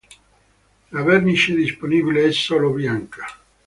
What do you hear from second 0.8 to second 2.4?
La vernice disponibile è